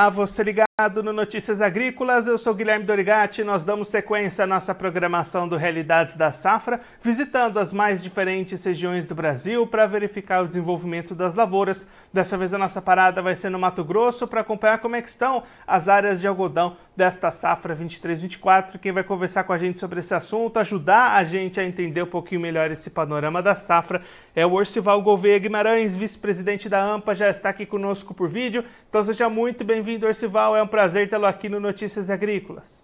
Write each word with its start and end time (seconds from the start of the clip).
a 0.00 0.08
você 0.08 0.42
ligado 0.42 1.02
no 1.02 1.12
Notícias 1.12 1.60
Agrícolas. 1.60 2.26
Eu 2.26 2.38
sou 2.38 2.54
Guilherme 2.54 2.86
Dorigati. 2.86 3.44
Nós 3.44 3.64
damos 3.64 3.88
sequência 3.88 4.44
à 4.44 4.46
nossa 4.46 4.74
programação 4.74 5.46
do 5.46 5.58
Realidades 5.58 6.16
da 6.16 6.32
Safra, 6.32 6.80
visitando 7.02 7.58
as 7.58 7.70
mais 7.70 8.02
diferentes 8.02 8.64
regiões 8.64 9.04
do 9.04 9.14
Brasil 9.14 9.66
para 9.66 9.86
verificar 9.86 10.42
o 10.42 10.48
desenvolvimento 10.48 11.14
das 11.14 11.34
lavouras. 11.34 11.86
Dessa 12.10 12.38
vez 12.38 12.54
a 12.54 12.58
nossa 12.58 12.80
parada 12.80 13.20
vai 13.20 13.36
ser 13.36 13.50
no 13.50 13.58
Mato 13.58 13.84
Grosso 13.84 14.26
para 14.26 14.40
acompanhar 14.40 14.78
como 14.78 14.96
é 14.96 15.00
estão 15.00 15.42
as 15.66 15.86
áreas 15.86 16.18
de 16.18 16.26
algodão 16.26 16.78
desta 16.96 17.30
safra 17.30 17.76
23-24. 17.76 18.78
Quem 18.78 18.92
vai 18.92 19.04
conversar 19.04 19.44
com 19.44 19.52
a 19.52 19.58
gente 19.58 19.78
sobre 19.78 20.00
esse 20.00 20.14
assunto, 20.14 20.58
ajudar 20.58 21.16
a 21.16 21.24
gente 21.24 21.60
a 21.60 21.64
entender 21.64 22.02
um 22.02 22.06
pouquinho 22.06 22.40
melhor 22.40 22.70
esse 22.70 22.88
panorama 22.88 23.42
da 23.42 23.54
safra, 23.54 24.00
é 24.34 24.46
o 24.46 24.52
Orcival 24.52 25.02
Gouveia 25.02 25.38
Guimarães, 25.38 25.94
vice-presidente 25.94 26.70
da 26.70 26.82
AMPA, 26.82 27.14
já 27.14 27.28
está 27.28 27.50
aqui 27.50 27.66
conosco 27.66 28.14
por 28.14 28.30
vídeo. 28.30 28.64
Então 28.88 29.02
seja 29.02 29.28
muito 29.28 29.62
bem-vindo, 29.62 29.89
Orcival. 29.98 30.56
É 30.56 30.62
um 30.62 30.66
prazer 30.66 31.08
tê-lo 31.08 31.26
aqui 31.26 31.48
no 31.48 31.58
Notícias 31.58 32.10
Agrícolas. 32.10 32.82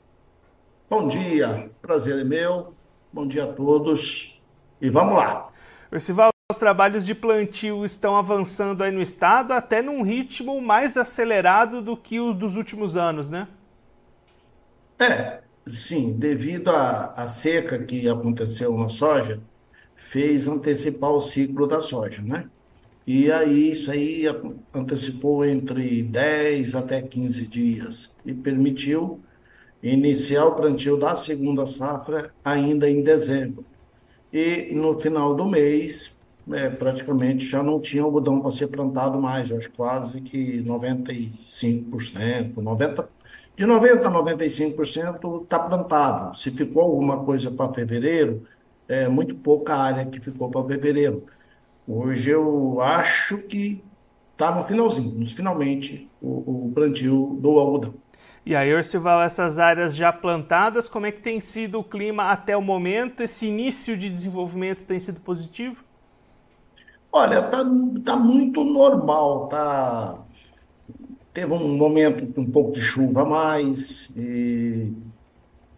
Bom 0.88 1.08
dia, 1.08 1.70
prazer 1.82 2.18
é 2.18 2.24
meu. 2.24 2.74
Bom 3.12 3.26
dia 3.26 3.44
a 3.44 3.46
todos. 3.46 4.40
E 4.80 4.88
vamos 4.88 5.14
lá. 5.14 5.48
Orcival, 5.92 6.30
os 6.50 6.58
trabalhos 6.58 7.04
de 7.04 7.14
plantio 7.14 7.84
estão 7.84 8.16
avançando 8.16 8.84
aí 8.84 8.92
no 8.92 9.02
estado, 9.02 9.52
até 9.52 9.82
num 9.82 10.02
ritmo 10.02 10.60
mais 10.60 10.96
acelerado 10.96 11.82
do 11.82 11.96
que 11.96 12.20
o 12.20 12.32
dos 12.32 12.56
últimos 12.56 12.96
anos, 12.96 13.28
né? 13.28 13.48
É, 14.98 15.42
sim, 15.66 16.12
devido 16.12 16.70
à 16.70 17.26
seca 17.26 17.78
que 17.78 18.08
aconteceu 18.08 18.76
na 18.76 18.88
soja, 18.88 19.42
fez 19.94 20.46
antecipar 20.46 21.10
o 21.10 21.20
ciclo 21.20 21.66
da 21.66 21.80
soja, 21.80 22.22
né? 22.22 22.48
E 23.06 23.30
aí 23.30 23.70
isso 23.70 23.90
aí 23.90 24.24
antecipou 24.74 25.44
entre 25.44 26.02
10 26.02 26.74
até 26.74 27.00
15 27.00 27.46
dias 27.46 28.14
e 28.24 28.34
permitiu 28.34 29.20
iniciar 29.82 30.46
o 30.46 30.54
plantio 30.56 30.96
da 30.96 31.14
segunda 31.14 31.64
safra 31.66 32.32
ainda 32.44 32.90
em 32.90 33.02
dezembro. 33.02 33.64
E 34.32 34.74
no 34.74 34.98
final 34.98 35.34
do 35.34 35.46
mês, 35.46 36.16
é, 36.52 36.68
praticamente 36.70 37.46
já 37.46 37.62
não 37.62 37.80
tinha 37.80 38.02
algodão 38.02 38.40
para 38.40 38.50
ser 38.50 38.68
plantado 38.68 39.20
mais, 39.20 39.52
acho 39.52 39.70
quase 39.72 40.20
que 40.20 40.62
95%, 40.62 42.56
90, 42.56 43.08
de 43.56 43.64
90% 43.64 44.04
a 44.04 44.10
95% 44.10 45.42
está 45.44 45.58
plantado. 45.58 46.36
Se 46.36 46.50
ficou 46.50 46.82
alguma 46.82 47.24
coisa 47.24 47.50
para 47.50 47.72
fevereiro, 47.72 48.42
é 48.88 49.08
muito 49.08 49.34
pouca 49.36 49.74
área 49.76 50.04
que 50.06 50.20
ficou 50.20 50.50
para 50.50 50.66
fevereiro. 50.66 51.24
Hoje 51.86 52.30
eu 52.30 52.80
acho 52.80 53.38
que 53.38 53.82
está 54.32 54.54
no 54.54 54.64
finalzinho, 54.64 55.14
nos 55.14 55.32
finalmente, 55.32 56.10
o, 56.20 56.66
o 56.66 56.72
plantio 56.74 57.38
do 57.40 57.58
algodão. 57.58 57.94
E 58.44 58.54
aí, 58.54 58.72
Orcival, 58.72 59.22
essas 59.22 59.58
áreas 59.58 59.96
já 59.96 60.12
plantadas, 60.12 60.88
como 60.88 61.06
é 61.06 61.12
que 61.12 61.20
tem 61.20 61.40
sido 61.40 61.80
o 61.80 61.84
clima 61.84 62.30
até 62.30 62.56
o 62.56 62.62
momento? 62.62 63.22
Esse 63.22 63.46
início 63.46 63.96
de 63.96 64.08
desenvolvimento 64.08 64.84
tem 64.84 65.00
sido 65.00 65.20
positivo? 65.20 65.82
Olha, 67.10 67.42
tá, 67.42 67.64
tá 68.04 68.16
muito 68.16 68.62
normal, 68.62 69.48
tá. 69.48 70.18
Teve 71.32 71.52
um 71.52 71.76
momento 71.76 72.32
com 72.32 72.42
um 72.42 72.50
pouco 72.50 72.72
de 72.72 72.80
chuva 72.80 73.22
a 73.22 73.24
mais, 73.24 74.10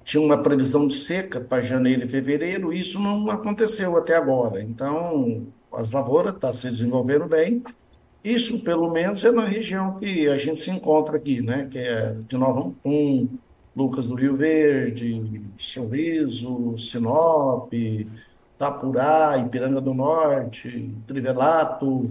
tinha 0.05 0.23
uma 0.23 0.39
previsão 0.43 0.87
de 0.87 0.95
seca 0.95 1.41
para 1.41 1.63
janeiro 1.63 2.05
e 2.05 2.09
fevereiro, 2.09 2.73
e 2.73 2.81
isso 2.81 3.01
não 3.01 3.31
aconteceu 3.31 3.97
até 3.97 4.17
agora. 4.17 4.63
Então, 4.63 5.47
as 5.73 5.91
lavouras 5.91 6.35
estão 6.35 6.51
tá 6.51 6.57
se 6.57 6.71
desenvolvendo 6.71 7.27
bem. 7.27 7.63
Isso, 8.23 8.61
pelo 8.65 8.91
menos, 8.91 9.25
é 9.25 9.31
na 9.31 9.45
região 9.45 9.97
que 9.97 10.29
a 10.29 10.37
gente 10.37 10.61
se 10.61 10.71
encontra 10.71 11.17
aqui, 11.17 11.41
né? 11.41 11.69
Que 11.71 11.79
é 11.79 12.17
de 12.29 12.37
Nova 12.37 12.61
Ampum, 12.61 13.29
Lucas 13.77 14.07
do 14.07 14.15
Rio 14.15 14.35
Verde, 14.35 15.41
Sorriso, 15.57 16.77
Sinop, 16.77 17.73
Tapurá, 18.59 19.39
Ipiranga 19.39 19.81
do 19.81 19.95
Norte, 19.95 20.93
Trivelato. 21.07 22.11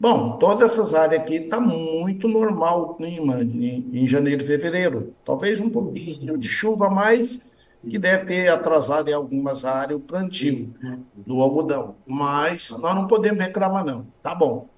Bom, 0.00 0.38
todas 0.38 0.72
essas 0.72 0.94
áreas 0.94 1.22
aqui 1.22 1.34
está 1.34 1.60
muito 1.60 2.26
normal 2.26 2.82
o 2.82 2.94
clima 2.94 3.42
em, 3.42 3.88
em 3.92 4.06
janeiro 4.06 4.42
e 4.42 4.46
fevereiro. 4.46 5.14
Talvez 5.24 5.60
um 5.60 5.70
pouquinho 5.70 6.36
de 6.36 6.48
chuva 6.48 6.86
a 6.86 6.90
mais, 6.90 7.51
que 7.88 7.98
deve 7.98 8.26
ter 8.26 8.48
atrasado 8.48 9.08
em 9.08 9.12
algumas 9.12 9.64
áreas 9.64 9.98
o 9.98 10.00
plantio 10.00 10.74
do 11.16 11.40
algodão. 11.40 11.96
Mas 12.06 12.70
nós 12.70 12.94
não 12.94 13.06
podemos 13.06 13.42
reclamar, 13.42 13.84
não. 13.84 14.06
Tá 14.22 14.34
bom. 14.34 14.68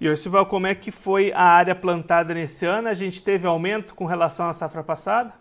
E 0.00 0.08
Orcival, 0.08 0.46
como 0.46 0.66
é 0.66 0.74
que 0.74 0.90
foi 0.90 1.32
a 1.32 1.42
área 1.42 1.74
plantada 1.74 2.34
nesse 2.34 2.66
ano? 2.66 2.88
A 2.88 2.94
gente 2.94 3.22
teve 3.22 3.46
aumento 3.46 3.94
com 3.94 4.04
relação 4.04 4.48
à 4.48 4.52
safra 4.52 4.82
passada? 4.82 5.32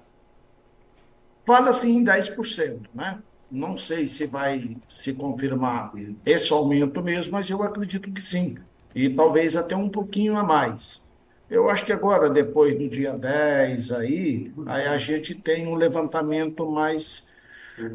Fala-se 1.46 1.90
em 1.90 2.04
10%, 2.04 2.82
né? 2.94 3.20
Não 3.52 3.76
sei 3.76 4.08
se 4.08 4.26
vai 4.26 4.78
se 4.88 5.14
confirmar 5.14 5.92
esse 6.26 6.52
aumento 6.54 7.04
mesmo, 7.04 7.34
mas 7.34 7.50
eu 7.50 7.62
acredito 7.62 8.10
que 8.12 8.22
sim. 8.22 8.58
E 8.96 9.10
talvez 9.10 9.56
até 9.56 9.76
um 9.76 9.90
pouquinho 9.90 10.38
a 10.38 10.44
mais. 10.44 11.04
Eu 11.53 11.69
acho 11.69 11.86
que 11.86 11.94
agora, 11.94 12.31
depois 12.31 12.75
do 12.75 12.90
dia 12.90 13.14
10 13.14 13.91
aí, 13.91 14.52
aí 14.66 14.88
a 14.88 14.97
gente 14.97 15.36
tem 15.36 15.68
um 15.68 15.75
levantamento 15.75 16.68
mais, 16.68 17.28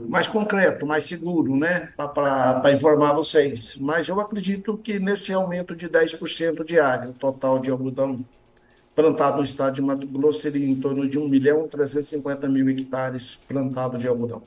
mais 0.08 0.28
concreto, 0.28 0.86
mais 0.86 1.06
seguro, 1.06 1.56
né? 1.56 1.92
Para 1.96 2.72
informar 2.72 3.14
vocês. 3.14 3.76
Mas 3.80 4.08
eu 4.08 4.20
acredito 4.20 4.78
que 4.78 5.00
nesse 5.00 5.32
aumento 5.32 5.74
de 5.74 5.88
10% 5.88 6.64
diário, 6.64 7.12
total 7.14 7.58
de 7.58 7.68
algodão 7.68 8.24
plantado 8.94 9.38
no 9.38 9.44
estado 9.44 9.74
de 9.74 9.82
Mato 9.82 10.06
Grosso 10.06 10.40
seria 10.40 10.64
em 10.64 10.76
torno 10.76 11.08
de 11.08 11.18
1 11.18 11.28
milhão 11.28 11.66
350 11.66 12.48
mil 12.48 12.70
hectares 12.70 13.34
plantados 13.34 13.98
de 13.98 14.06
algodão. 14.06 14.40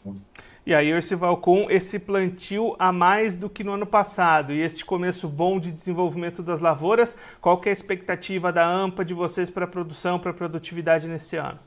E 0.63 0.75
aí, 0.75 0.93
Orcival, 0.93 1.37
com 1.37 1.71
esse 1.71 1.97
plantio 1.97 2.75
a 2.77 2.91
mais 2.91 3.35
do 3.35 3.49
que 3.49 3.63
no 3.63 3.73
ano 3.73 3.85
passado 3.85 4.53
e 4.53 4.61
esse 4.61 4.85
começo 4.85 5.27
bom 5.27 5.59
de 5.59 5.71
desenvolvimento 5.71 6.43
das 6.43 6.59
lavouras, 6.59 7.17
qual 7.41 7.59
que 7.59 7.67
é 7.67 7.71
a 7.71 7.73
expectativa 7.73 8.53
da 8.53 8.63
AMPA 8.63 9.03
de 9.03 9.15
vocês 9.15 9.49
para 9.49 9.65
a 9.65 9.67
produção, 9.67 10.19
para 10.19 10.29
a 10.29 10.33
produtividade 10.35 11.07
nesse 11.07 11.35
ano? 11.35 11.57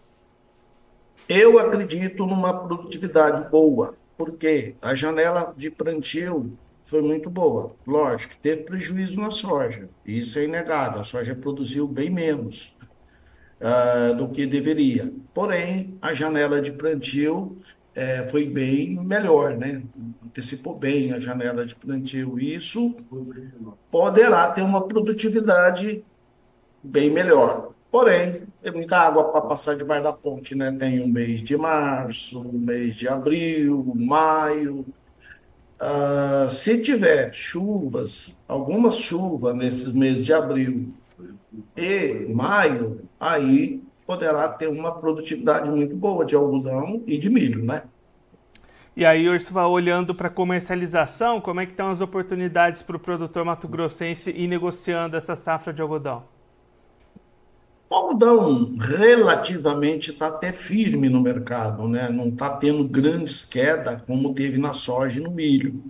Eu 1.28 1.58
acredito 1.58 2.24
numa 2.24 2.52
produtividade 2.52 3.50
boa, 3.50 3.94
porque 4.16 4.76
a 4.80 4.94
janela 4.94 5.52
de 5.56 5.70
plantio 5.72 6.56
foi 6.84 7.02
muito 7.02 7.28
boa. 7.28 7.74
Lógico, 7.84 8.36
teve 8.36 8.62
prejuízo 8.62 9.18
na 9.18 9.32
soja, 9.32 9.88
isso 10.06 10.38
é 10.38 10.44
inegável. 10.44 11.00
A 11.00 11.04
soja 11.04 11.34
produziu 11.34 11.88
bem 11.88 12.10
menos 12.10 12.76
uh, 13.60 14.14
do 14.14 14.28
que 14.28 14.46
deveria. 14.46 15.12
Porém, 15.32 15.98
a 16.00 16.14
janela 16.14 16.60
de 16.60 16.70
plantio 16.70 17.56
é, 17.94 18.26
foi 18.28 18.46
bem 18.46 18.96
melhor, 19.04 19.56
né? 19.56 19.82
Antecipou 20.24 20.76
bem 20.76 21.12
a 21.12 21.20
janela 21.20 21.64
de 21.64 21.74
plantio. 21.76 22.38
Isso 22.38 22.96
poderá 23.90 24.50
ter 24.50 24.62
uma 24.62 24.82
produtividade 24.86 26.04
bem 26.82 27.10
melhor. 27.10 27.72
Porém, 27.90 28.42
tem 28.60 28.72
muita 28.72 28.98
água 28.98 29.30
para 29.30 29.40
passar 29.42 29.76
debaixo 29.76 30.02
da 30.02 30.12
ponte, 30.12 30.56
né? 30.56 30.72
Tem 30.72 31.00
o 31.00 31.06
mês 31.06 31.40
de 31.42 31.56
março, 31.56 32.40
o 32.40 32.58
mês 32.58 32.96
de 32.96 33.06
abril, 33.06 33.92
maio. 33.94 34.84
Ah, 35.78 36.48
se 36.50 36.78
tiver 36.82 37.32
chuvas, 37.32 38.36
algumas 38.48 38.96
chuvas 38.96 39.56
nesses 39.56 39.92
meses 39.92 40.24
de 40.24 40.32
abril 40.32 40.92
e 41.76 42.26
maio, 42.32 43.02
aí 43.20 43.83
poderá 44.06 44.48
ter 44.48 44.68
uma 44.68 44.92
produtividade 44.92 45.70
muito 45.70 45.96
boa 45.96 46.24
de 46.24 46.34
algodão 46.34 47.02
e 47.06 47.18
de 47.18 47.30
milho, 47.30 47.64
né? 47.64 47.84
E 48.96 49.04
aí, 49.04 49.28
Ursula, 49.28 49.66
olhando 49.66 50.14
para 50.14 50.28
a 50.28 50.30
comercialização, 50.30 51.40
como 51.40 51.60
é 51.60 51.66
que 51.66 51.72
estão 51.72 51.90
as 51.90 52.00
oportunidades 52.00 52.80
para 52.80 52.96
o 52.96 53.00
produtor 53.00 53.44
mato-grossense 53.44 54.30
ir 54.30 54.46
negociando 54.46 55.16
essa 55.16 55.34
safra 55.34 55.72
de 55.72 55.82
algodão? 55.82 56.22
O 57.90 57.94
algodão 57.94 58.76
relativamente 58.76 60.10
está 60.10 60.28
até 60.28 60.52
firme 60.52 61.08
no 61.08 61.20
mercado, 61.20 61.88
né? 61.88 62.08
não 62.08 62.28
está 62.28 62.50
tendo 62.50 62.84
grandes 62.84 63.44
quedas 63.44 64.00
como 64.02 64.32
teve 64.32 64.58
na 64.58 64.72
soja 64.72 65.20
e 65.20 65.22
no 65.22 65.30
milho. 65.30 65.82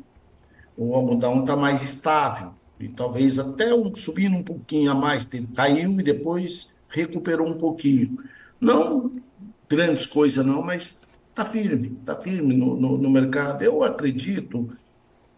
O 0.77 0.95
algodão 0.95 1.41
está 1.41 1.55
mais 1.55 1.83
estável 1.83 2.53
e 2.81 2.89
talvez 2.89 3.39
até 3.39 3.75
um, 3.75 3.95
subindo 3.95 4.37
um 4.37 4.43
pouquinho 4.43 4.91
a 4.91 4.95
mais, 4.95 5.29
caiu 5.55 6.01
e 6.01 6.03
depois 6.03 6.69
recuperou 6.95 7.47
um 7.47 7.59
pouquinho. 7.59 8.19
Não 8.61 9.13
grandes 9.69 10.07
coisas 10.07 10.45
não, 10.45 10.63
mas 10.63 11.01
está 11.31 11.45
firme, 11.45 11.99
está 12.01 12.15
firme 12.15 12.57
no, 12.57 12.77
no, 12.77 12.97
no, 12.97 13.11
mercado. 13.11 13.63
Eu 13.63 13.83
acredito, 13.83 14.71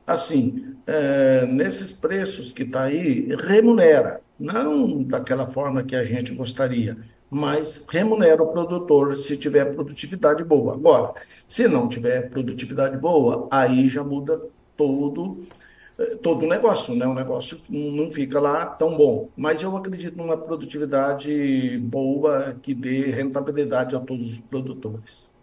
assim, 0.07 0.77
é, 0.87 1.47
nesses 1.47 1.93
preços 1.93 2.53
que 2.53 2.63
está 2.63 2.85
aí, 2.85 3.29
remunera. 3.37 4.21
Não 4.39 5.03
daquela 5.03 5.51
forma 5.51 5.83
que 5.83 5.97
a 5.97 6.05
gente 6.05 6.35
gostaria, 6.35 6.99
mas 7.31 7.83
remunera 7.89 8.43
o 8.43 8.53
produtor 8.53 9.19
se 9.19 9.37
tiver 9.39 9.65
produtividade 9.75 10.45
boa. 10.45 10.75
Agora, 10.75 11.15
se 11.49 11.67
não 11.67 11.89
tiver 11.89 12.29
produtividade 12.29 12.99
boa, 12.99 13.49
aí 13.51 13.89
já 13.89 14.05
muda 14.05 14.39
todo 14.77 15.47
todo 16.23 16.45
o 16.45 16.49
negócio, 16.49 16.95
né? 16.95 17.07
O 17.07 17.15
negócio 17.15 17.59
não 17.71 18.13
fica 18.13 18.39
lá 18.41 18.67
tão 18.67 18.97
bom. 18.97 19.29
Mas 19.37 19.63
eu 19.63 19.77
acredito 19.77 20.17
numa 20.17 20.37
produtividade 20.37 21.79
boa 21.79 22.57
que 22.61 22.75
dê 22.75 23.07
rentabilidade 23.07 23.97
a 23.97 24.01
todos 24.01 24.27
os 24.27 24.41
produtores. 24.41 25.35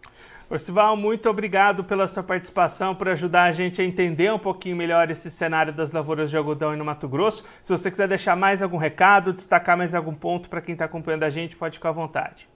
Orcival, 0.48 0.96
muito 0.96 1.28
obrigado 1.28 1.82
pela 1.82 2.06
sua 2.06 2.22
participação, 2.22 2.94
por 2.94 3.08
ajudar 3.08 3.44
a 3.44 3.52
gente 3.52 3.80
a 3.80 3.84
entender 3.84 4.32
um 4.32 4.38
pouquinho 4.38 4.76
melhor 4.76 5.10
esse 5.10 5.30
cenário 5.30 5.72
das 5.72 5.90
lavouras 5.90 6.30
de 6.30 6.36
algodão 6.36 6.76
no 6.76 6.84
Mato 6.84 7.08
Grosso. 7.08 7.42
Se 7.62 7.72
você 7.72 7.90
quiser 7.90 8.06
deixar 8.06 8.36
mais 8.36 8.62
algum 8.62 8.76
recado, 8.76 9.32
destacar 9.32 9.76
mais 9.76 9.94
algum 9.94 10.14
ponto 10.14 10.48
para 10.48 10.60
quem 10.60 10.74
está 10.74 10.84
acompanhando 10.84 11.24
a 11.24 11.30
gente, 11.30 11.56
pode 11.56 11.78
ficar 11.78 11.88
à 11.88 11.92
vontade. 11.92 12.46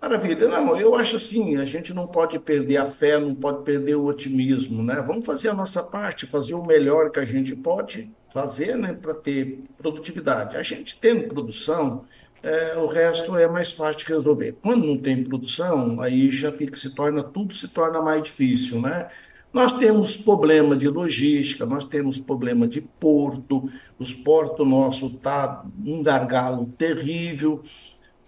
Maravilha. 0.00 0.48
Não, 0.48 0.74
eu 0.76 0.94
acho 0.94 1.16
assim, 1.16 1.56
a 1.56 1.64
gente 1.66 1.92
não 1.92 2.06
pode 2.06 2.38
perder 2.38 2.78
a 2.78 2.86
fé, 2.86 3.18
não 3.18 3.34
pode 3.34 3.64
perder 3.64 3.96
o 3.96 4.06
otimismo, 4.06 4.82
né? 4.82 5.02
Vamos 5.06 5.26
fazer 5.26 5.48
a 5.50 5.54
nossa 5.54 5.82
parte, 5.82 6.26
fazer 6.26 6.54
o 6.54 6.64
melhor 6.64 7.10
que 7.10 7.20
a 7.20 7.24
gente 7.24 7.54
pode 7.54 8.10
fazer, 8.32 8.76
né, 8.78 8.92
para 8.94 9.12
ter 9.12 9.64
produtividade. 9.76 10.56
A 10.56 10.62
gente 10.62 10.98
tendo 10.98 11.28
produção, 11.28 12.04
é, 12.42 12.78
o 12.78 12.86
resto 12.86 13.36
é 13.36 13.46
mais 13.46 13.72
fácil 13.72 14.06
de 14.06 14.12
resolver. 14.12 14.56
Quando 14.62 14.86
não 14.86 14.96
tem 14.96 15.22
produção, 15.22 16.00
aí 16.00 16.30
já 16.30 16.50
fica, 16.50 16.78
se 16.78 16.94
torna, 16.94 17.22
tudo 17.22 17.54
se 17.54 17.68
torna 17.68 18.00
mais 18.00 18.22
difícil, 18.22 18.80
né? 18.80 19.08
Nós 19.52 19.72
temos 19.72 20.16
problema 20.16 20.76
de 20.76 20.88
logística, 20.88 21.66
nós 21.66 21.84
temos 21.84 22.18
problema 22.18 22.68
de 22.68 22.80
porto, 22.80 23.68
os 23.98 24.14
portos 24.14 24.66
nossos 24.66 25.12
tá 25.18 25.64
um 25.84 26.02
gargalo 26.02 26.66
terrível, 26.78 27.62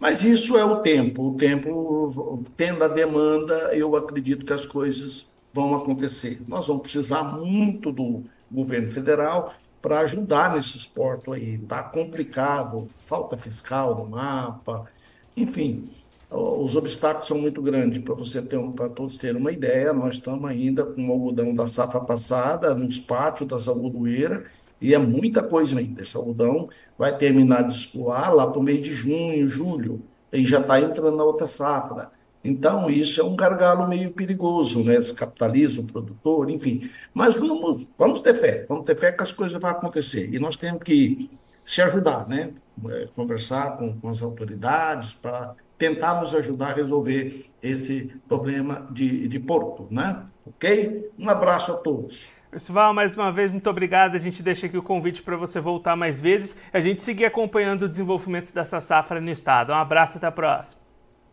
mas 0.02 0.24
isso 0.24 0.58
é 0.58 0.64
o 0.64 0.80
tempo. 0.80 1.28
O 1.28 1.36
tempo, 1.36 2.42
tendo 2.56 2.82
a 2.82 2.88
demanda, 2.88 3.54
eu 3.72 3.94
acredito 3.94 4.44
que 4.44 4.52
as 4.52 4.66
coisas 4.66 5.32
vão 5.54 5.76
acontecer. 5.76 6.42
Nós 6.48 6.66
vamos 6.66 6.82
precisar 6.82 7.22
muito 7.22 7.92
do 7.92 8.24
governo 8.50 8.90
federal 8.90 9.54
para 9.80 10.00
ajudar 10.00 10.56
nesses 10.56 10.88
portos 10.88 11.32
aí. 11.32 11.54
Está 11.54 11.84
complicado, 11.84 12.90
falta 12.96 13.36
fiscal 13.36 13.94
no 13.94 14.10
mapa, 14.10 14.90
enfim, 15.36 15.88
os 16.28 16.74
obstáculos 16.74 17.28
são 17.28 17.38
muito 17.38 17.62
grandes. 17.62 18.02
Para 18.02 18.16
você 18.16 18.42
ter, 18.42 18.58
para 18.72 18.88
todos 18.88 19.18
terem 19.18 19.40
uma 19.40 19.52
ideia, 19.52 19.92
nós 19.92 20.14
estamos 20.14 20.50
ainda 20.50 20.84
com 20.84 21.08
o 21.08 21.12
algodão 21.12 21.54
da 21.54 21.68
safra 21.68 22.00
passada 22.00 22.74
nos 22.74 22.98
pátios 22.98 23.48
das 23.48 23.68
algodoeiras 23.68 24.42
e 24.82 24.94
é 24.94 24.98
muita 24.98 25.42
coisa 25.42 25.78
ainda. 25.78 26.02
Esse 26.02 26.16
algodão 26.16 26.68
vai 26.98 27.16
terminar 27.16 27.62
de 27.62 27.76
escoar 27.76 28.34
lá 28.34 28.46
para 28.46 28.58
o 28.58 28.62
mês 28.62 28.82
de 28.82 28.92
junho, 28.92 29.48
julho, 29.48 30.02
e 30.32 30.44
já 30.44 30.60
está 30.60 30.80
entrando 30.80 31.16
na 31.16 31.24
outra 31.24 31.46
safra. 31.46 32.10
Então, 32.44 32.90
isso 32.90 33.20
é 33.20 33.24
um 33.24 33.36
gargalo 33.36 33.86
meio 33.86 34.10
perigoso, 34.10 34.82
né? 34.82 34.96
Descapitaliza 34.96 35.80
o 35.80 35.84
produtor, 35.84 36.50
enfim. 36.50 36.90
Mas 37.14 37.38
vamos, 37.38 37.86
vamos 37.96 38.20
ter 38.20 38.34
fé, 38.34 38.64
vamos 38.68 38.84
ter 38.84 38.98
fé 38.98 39.12
que 39.12 39.22
as 39.22 39.32
coisas 39.32 39.60
vão 39.60 39.70
acontecer. 39.70 40.34
E 40.34 40.40
nós 40.40 40.56
temos 40.56 40.82
que 40.82 41.30
se 41.64 41.80
ajudar, 41.82 42.26
né? 42.26 42.52
É, 42.88 43.08
conversar 43.14 43.76
com, 43.76 43.96
com 44.00 44.08
as 44.08 44.20
autoridades 44.20 45.14
para 45.14 45.54
tentar 45.78 46.20
nos 46.20 46.34
ajudar 46.34 46.70
a 46.70 46.74
resolver 46.74 47.46
esse 47.62 48.12
problema 48.26 48.88
de, 48.90 49.28
de 49.28 49.38
porto, 49.38 49.86
né? 49.88 50.24
Ok? 50.44 51.10
Um 51.16 51.28
abraço 51.28 51.72
a 51.72 51.76
todos. 51.76 52.32
Pessoal, 52.52 52.92
mais 52.92 53.16
uma 53.16 53.32
vez, 53.32 53.50
muito 53.50 53.70
obrigado. 53.70 54.14
A 54.14 54.18
gente 54.18 54.42
deixa 54.42 54.66
aqui 54.66 54.76
o 54.76 54.82
convite 54.82 55.22
para 55.22 55.38
você 55.38 55.58
voltar 55.58 55.96
mais 55.96 56.20
vezes. 56.20 56.54
A 56.70 56.80
gente 56.80 57.02
seguir 57.02 57.24
acompanhando 57.24 57.84
o 57.84 57.88
desenvolvimento 57.88 58.52
dessa 58.52 58.78
safra 58.78 59.18
no 59.22 59.30
estado. 59.30 59.72
Um 59.72 59.74
abraço, 59.74 60.18
até 60.18 60.26
a 60.26 60.30
próxima. 60.30 60.78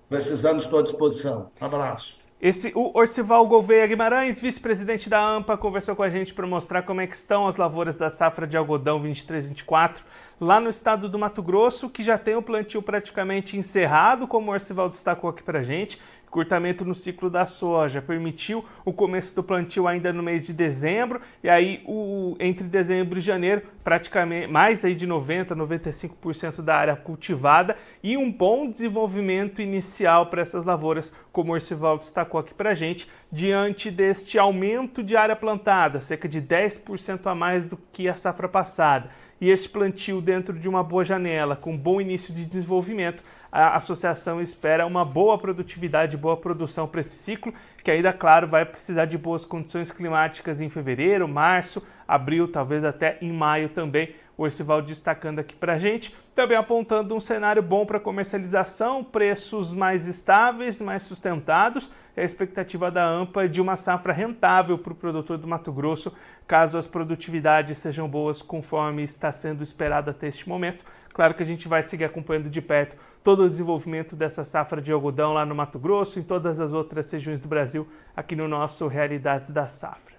Precisando, 0.07 0.62
estou 0.62 0.80
à 0.80 0.81
disposição. 0.81 1.51
Um 1.60 1.66
abraço. 1.66 2.18
Esse, 2.42 2.71
o 2.74 2.98
Orcival 2.98 3.45
Gouveia 3.45 3.86
Guimarães, 3.86 4.39
vice-presidente 4.39 5.10
da 5.10 5.21
AMPA, 5.21 5.57
conversou 5.57 5.94
com 5.94 6.04
a 6.04 6.10
gente 6.10 6.33
para 6.33 6.48
mostrar 6.48 6.83
como 6.83 7.01
é 7.01 7.06
que 7.06 7.13
estão 7.13 7.45
as 7.45 7.57
lavouras 7.57 7.98
da 7.98 8.10
safra 8.10 8.48
de 8.48 8.56
algodão 8.56 9.04
23-24 9.04 9.98
lá 10.39 10.57
no 10.57 10.69
estado 10.69 11.10
do 11.10 11.19
Mato 11.19 11.44
Grosso, 11.44 11.89
que 11.89 12.01
já 12.01 12.18
tem 12.18 12.38
o 12.38 12.42
plantio 12.42 12.81
praticamente 12.81 13.57
encerrado, 13.57 14.25
como 14.25 14.50
o 14.50 14.54
Orcival 14.54 14.89
destacou 14.89 15.30
aqui 15.30 15.44
para 15.44 15.60
a 15.60 15.63
gente, 15.63 16.00
curtamento 16.30 16.86
no 16.86 16.94
ciclo 16.94 17.30
da 17.30 17.46
soja, 17.46 18.02
permitiu 18.02 18.64
o 18.86 18.94
começo 18.94 19.36
do 19.36 19.44
plantio 19.44 19.88
ainda 19.88 20.14
no 20.14 20.24
mês 20.24 20.46
de 20.46 20.54
dezembro, 20.54 21.22
e 21.44 21.50
aí 21.50 21.84
o, 21.86 22.36
entre 22.40 22.68
dezembro 22.68 23.20
e 23.20 23.22
janeiro, 23.22 23.64
praticamente 23.84 24.48
mais 24.48 24.86
aí 24.86 24.96
de 24.96 25.08
90, 25.08 25.56
95% 25.56 26.62
da 26.62 26.76
área 26.76 26.96
cultivada 26.96 27.76
e 28.04 28.16
um 28.16 28.31
bom 28.31 28.70
desenvolvimento 28.70 29.62
inicial 29.62 30.28
para 30.28 30.42
essas 30.42 30.66
lavouras, 30.66 31.12
como 31.31 31.52
o 31.52 31.54
Orcival 31.54 31.98
destacou 31.98 32.40
aqui 32.40 32.54
para 32.54 32.72
a 32.72 32.76
gente, 32.76 33.10
diante 33.31 33.92
deste 33.92 34.38
aumento 34.38 35.04
de 35.04 35.16
área 35.16 35.36
plantada, 35.36 36.02
cerca 36.02 36.28
de 36.28 36.42
10% 36.42 37.26
a 37.26 37.36
mais 37.36 37.66
do 37.66 37.78
que 37.92 38.08
a 38.08 38.16
safra 38.16 38.48
passada 38.48 39.10
e 39.41 39.50
este 39.50 39.69
plantio 39.69 40.21
dentro 40.21 40.57
de 40.57 40.68
uma 40.68 40.83
boa 40.83 41.03
janela, 41.03 41.56
com 41.56 41.77
bom 41.77 42.01
início 42.01 42.33
de 42.33 42.45
desenvolvimento, 42.45 43.24
a 43.51 43.75
associação 43.75 44.41
espera 44.41 44.86
uma 44.86 45.03
boa 45.03 45.38
produtividade, 45.38 46.15
boa 46.15 46.38
produção 46.38 46.88
para 46.88 47.01
esse 47.01 47.18
ciclo, 47.18 47.53
que 47.83 47.89
ainda, 47.89 48.13
claro, 48.13 48.47
vai 48.47 48.65
precisar 48.65 49.06
de 49.06 49.18
boas 49.18 49.45
condições 49.45 49.91
climáticas 49.91 50.62
em 50.62 50.69
fevereiro, 50.69 51.27
março, 51.27 51.81
abril, 52.07 52.47
talvez 52.47 52.83
até 52.83 53.18
em 53.21 53.31
maio 53.31 53.69
também. 53.69 54.13
O 54.39 54.44
Orcival 54.44 54.81
destacando 54.81 55.39
aqui 55.39 55.53
para 55.53 55.74
a 55.74 55.77
gente, 55.77 56.15
também 56.33 56.56
apontando 56.56 57.13
um 57.13 57.19
cenário 57.19 57.62
bom 57.62 57.86
para 57.86 58.00
comercialização, 58.00 59.03
preços 59.03 59.74
mais 59.74 60.07
estáveis, 60.07 60.80
mais 60.80 61.03
sustentados. 61.03 61.91
A 62.15 62.21
expectativa 62.21 62.89
da 62.89 63.06
AMPA 63.06 63.50
de 63.50 63.59
uma 63.59 63.75
safra 63.75 64.13
rentável 64.13 64.77
para 64.77 64.94
o 64.94 64.95
produtor 64.95 65.38
do 65.38 65.45
Mato 65.45 65.74
Grosso, 65.74 66.13
caso 66.47 66.77
as 66.77 66.88
produtividades 66.88 67.80
sejam 67.80 68.07
boas 68.07 68.41
conforme 68.41 69.03
está 69.03 69.30
sendo 69.30 69.62
esperado 69.62 70.09
até 70.09 70.30
este 70.30 70.47
momento. 70.47 70.85
Claro 71.13 71.33
que 71.33 71.44
a 71.44 71.45
gente 71.45 71.68
vai 71.68 71.83
seguir 71.83 72.06
acompanhando 72.06 72.50
de 72.50 72.62
perto 72.62 72.95
todo 73.21 73.44
o 73.44 73.50
desenvolvimento 73.50 74.15
dessa 74.15 74.45
safra 74.45 74.81
de 74.81 74.89
algodão 74.89 75.33
lá 75.33 75.45
no 75.45 75.53
Mato 75.53 75.77
Grosso, 75.77 76.18
em 76.18 76.24
todas 76.24 76.62
as 76.62 76.71
outras 76.71 77.12
regiões 77.12 77.42
do 77.42 77.50
Brasil, 77.50 77.85
aqui 78.15 78.38
no 78.38 78.47
nosso 78.47 78.88
Realidades 78.88 79.51
da 79.51 79.68
Safra. 79.68 80.19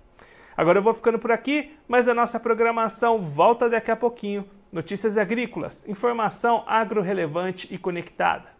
Agora 0.61 0.79
eu 0.79 0.83
vou 0.83 0.93
ficando 0.93 1.19
por 1.19 1.33
aqui, 1.33 1.75
mas 1.89 2.07
a 2.07 2.13
nossa 2.13 2.39
programação 2.39 3.19
volta 3.23 3.67
daqui 3.71 3.91
a 3.91 3.97
pouquinho. 3.97 4.45
Notícias 4.71 5.17
agrícolas, 5.17 5.89
informação 5.89 6.65
agro-relevante 6.67 7.67
e 7.71 7.79
conectada. 7.79 8.60